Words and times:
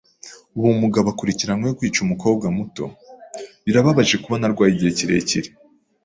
Uwo 0.59 0.71
mugabo 0.81 1.07
akurikiranyweho 1.13 1.77
kwica 1.79 1.99
umukobwa 2.01 2.45
muto. 2.57 2.85
Birababaje 3.65 4.15
kubona 4.23 4.43
arwaye 4.47 4.71
igihe 4.73 4.91
kirekire. 4.97 5.49